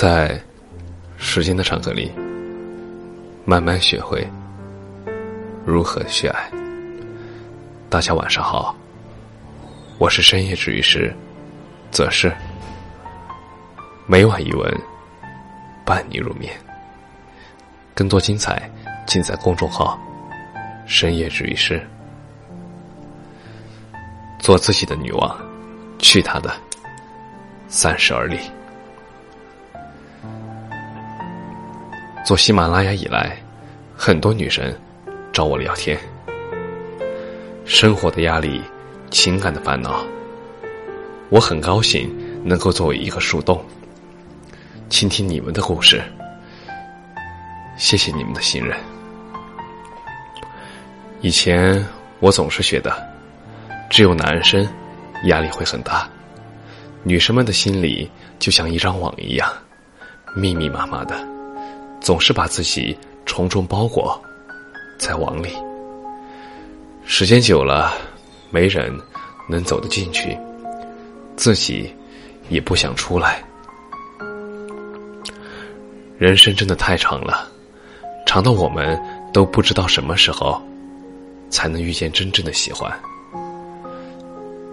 [0.00, 0.40] 在
[1.16, 2.12] 时间的长河里，
[3.44, 4.24] 慢慢学会
[5.66, 6.48] 如何去爱。
[7.90, 8.76] 大家晚上好，
[9.98, 11.12] 我是深夜治愈师，
[11.90, 12.32] 则是
[14.06, 14.72] 每晚一文
[15.84, 16.54] 伴你入眠。
[17.92, 18.70] 更多精彩
[19.04, 19.98] 尽在公众号
[20.86, 21.84] “深夜治愈师”。
[24.38, 25.36] 做自己的女王，
[25.98, 26.54] 去他的
[27.66, 28.38] 三十而立。
[32.28, 33.42] 做喜马拉雅以来，
[33.96, 34.70] 很多女生
[35.32, 35.98] 找我聊天，
[37.64, 38.60] 生活的压力、
[39.10, 40.04] 情感的烦恼，
[41.30, 42.14] 我很高兴
[42.44, 43.64] 能够作为一个树洞，
[44.90, 46.02] 倾听你们的故事。
[47.78, 48.76] 谢谢你们的信任。
[51.22, 51.82] 以前
[52.20, 52.94] 我总是觉得，
[53.88, 54.68] 只有男生
[55.24, 56.06] 压力会很大，
[57.04, 59.50] 女生们的心里就像一张网一样，
[60.36, 61.26] 密密麻麻的，
[62.00, 62.96] 总是把自己
[63.26, 64.20] 重重包裹
[64.98, 65.50] 在网里。
[67.04, 67.94] 时间久了，
[68.50, 68.92] 没人
[69.48, 70.38] 能走得进去，
[71.36, 71.94] 自己
[72.48, 73.42] 也不想出来。
[76.18, 77.48] 人生真的太长了。
[78.26, 79.00] 长到我们
[79.32, 80.60] 都不知道什么时候
[81.48, 82.92] 才能遇见真正的喜欢。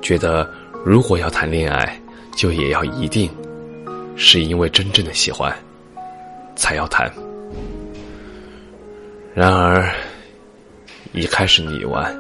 [0.02, 0.52] 觉得
[0.84, 1.98] 如果要谈恋爱，
[2.36, 3.32] 就也要一定
[4.18, 5.56] 是因为真正的喜欢
[6.56, 7.12] 才要谈。
[9.34, 9.92] 然而，
[11.14, 12.16] 一开始你玩，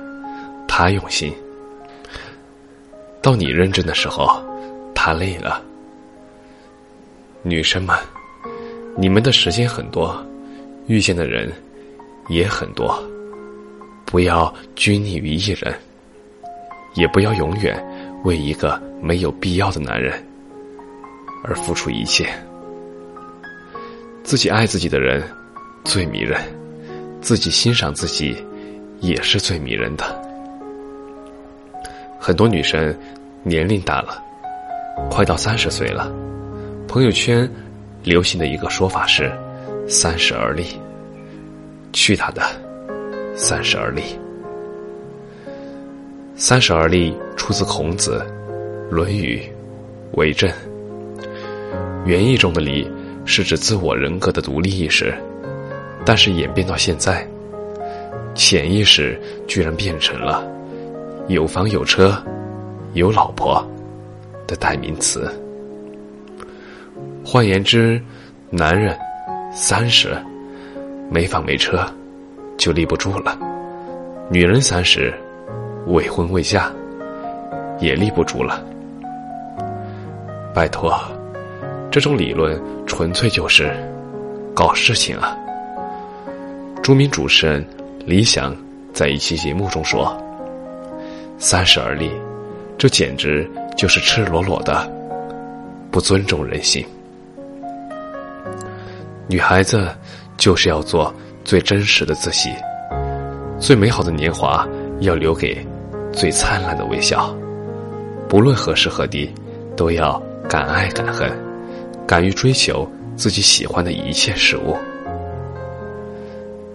[0.68, 1.32] 他用心；
[3.22, 4.42] 到你认真的时候，
[4.94, 5.62] 他累了。
[7.42, 7.98] 女生们，
[8.98, 10.16] 你们的时间很多。
[10.88, 11.52] 遇见的人
[12.28, 13.04] 也很多，
[14.06, 15.74] 不要拘泥于一人，
[16.94, 17.76] 也不要永远
[18.24, 20.24] 为一个没有必要的男人
[21.44, 22.30] 而付出一切。
[24.26, 25.24] 自己爱自己的人
[25.84, 26.42] 最迷人，
[27.22, 28.36] 自己欣赏自己
[29.00, 30.04] 也是最迷人的。
[32.20, 32.94] 很多女生
[33.44, 34.20] 年龄大了，
[35.12, 36.12] 快到三十岁了，
[36.88, 37.48] 朋友圈
[38.04, 39.32] 流行的一个说法是。
[39.88, 40.66] 三十而立，
[41.94, 42.42] 去他的！
[43.36, 44.02] 三十而立，
[46.36, 48.26] 三十而立出自孔子
[48.90, 49.40] 《论语·
[50.18, 50.50] 为政》。
[52.04, 52.92] 原意中的“立”
[53.26, 55.14] 是指自我人格的独立意识，
[56.06, 57.28] 但是演变到现在，
[58.34, 60.48] 潜意识居然变成了
[61.28, 62.16] 有房有车、
[62.94, 63.66] 有老婆
[64.48, 65.30] 的代名词。
[67.26, 68.02] 换言之，
[68.50, 68.98] 男人。
[69.58, 70.10] 三十，
[71.10, 71.80] 没房没车，
[72.58, 73.38] 就立不住了；
[74.30, 75.14] 女人三十，
[75.88, 76.70] 未婚未嫁，
[77.80, 78.62] 也立不住了。
[80.54, 80.94] 拜托，
[81.96, 83.74] 这种理论纯粹就是
[84.54, 85.34] 搞事情啊！
[86.84, 87.66] 著名主持人
[88.06, 88.54] 李想
[88.92, 90.14] 在一期节目中说
[91.40, 92.12] ：“三十而立，
[92.78, 94.86] 这简直就是赤裸裸的
[95.90, 96.86] 不尊重人性。”
[99.30, 99.88] 女孩子
[100.36, 102.50] 就是要做最真实的自己，
[103.58, 104.68] 最美好的年华
[105.00, 105.66] 要留给
[106.12, 107.34] 最灿烂的微笑。
[108.28, 109.34] 不论何时何地，
[109.78, 111.32] 都要敢爱敢恨，
[112.08, 114.76] 敢于追求自己喜欢的一切事物。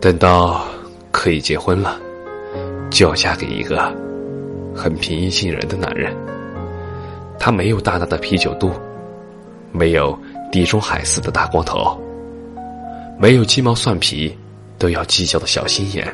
[0.00, 0.64] 等到
[1.10, 1.98] 可以结婚了，
[2.90, 3.94] 就要嫁给一个
[4.74, 6.14] 很平易近人的男人。
[7.38, 8.72] 他没有大大的啤酒肚，
[9.72, 10.18] 没有
[10.50, 11.98] 地中海似的大光头。
[13.18, 14.34] 没有鸡毛蒜皮
[14.78, 16.10] 都要计较的小心眼，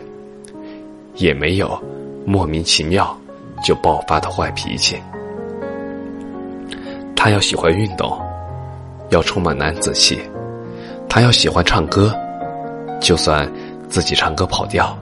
[1.15, 1.81] 也没有
[2.25, 3.16] 莫名其妙
[3.65, 4.97] 就爆发的坏脾气。
[7.15, 8.21] 他要喜欢运动，
[9.10, 10.18] 要充满男子气；
[11.08, 12.14] 他要喜欢唱歌，
[13.00, 13.50] 就算
[13.88, 14.96] 自己唱歌跑调。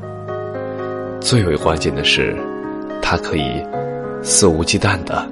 [1.21, 2.37] 最为关键的是，
[3.03, 3.63] 他可以
[4.23, 5.27] 肆无忌惮的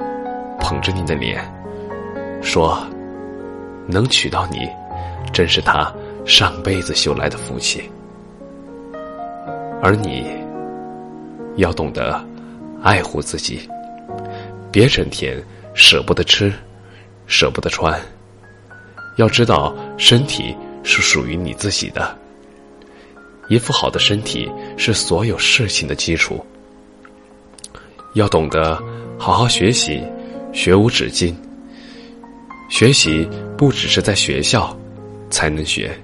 [0.58, 1.40] 捧着你的脸，
[2.42, 2.78] 说
[3.86, 4.69] ：“能娶到你，
[5.32, 5.92] 真是他。”
[6.25, 7.90] 上辈子修来的福气，
[9.82, 10.25] 而你
[11.56, 12.25] 要懂得
[12.80, 13.68] 爱护自己，
[14.70, 15.36] 别整天
[15.75, 16.52] 舍不得吃，
[17.26, 18.00] 舍不得穿。
[19.17, 22.17] 要知道，身体是属于你自己的，
[23.49, 26.44] 一副好的身体是所有事情的基础。
[28.14, 28.82] 要懂得
[29.19, 30.03] 好好学习，
[30.53, 31.37] 学无止境。
[32.69, 34.76] 学习不只是在学校
[35.31, 35.94] 才能学。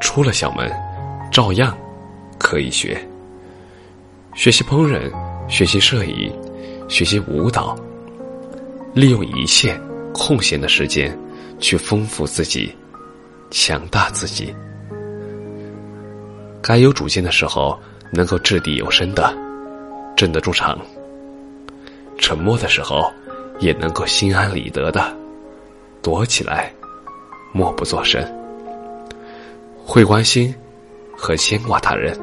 [0.00, 0.70] 出了校门，
[1.32, 1.76] 照样
[2.38, 3.00] 可以学。
[4.34, 5.10] 学习烹饪，
[5.48, 6.32] 学习摄影，
[6.88, 7.76] 学习舞蹈，
[8.92, 9.80] 利用一切
[10.12, 11.16] 空闲的时间，
[11.58, 12.74] 去丰富自己
[13.50, 14.54] 强大自己。
[16.62, 17.78] 该有主见的时候，
[18.10, 19.34] 能够掷地有声的
[20.16, 20.78] 镇得住场；
[22.18, 23.12] 沉默的时候，
[23.58, 25.14] 也能够心安理得的
[26.02, 26.72] 躲起来，
[27.52, 28.22] 默不作声。
[29.84, 30.54] 会关心
[31.16, 32.18] 和牵挂他人，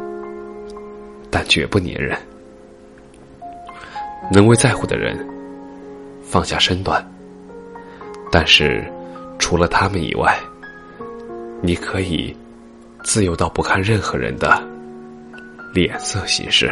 [1.30, 2.18] 但绝不粘人。
[4.31, 5.16] 能为在乎的人
[6.24, 7.06] 放下身段，
[8.31, 8.84] 但是
[9.41, 10.39] 除了他们以外，
[11.61, 12.33] 你可以。
[13.03, 14.61] 自由到不看任何人的
[15.73, 16.71] 脸色行事。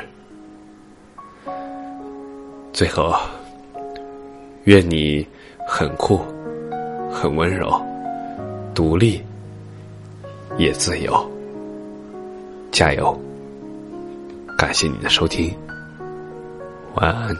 [2.71, 3.15] 最后，
[4.65, 5.25] 愿你
[5.67, 6.21] 很酷，
[7.11, 7.83] 很温柔，
[8.75, 9.19] 独立，
[10.59, 11.31] 也自由。
[12.71, 13.19] 加油！
[14.55, 15.51] 感谢你的收听，
[16.93, 17.35] 晚安。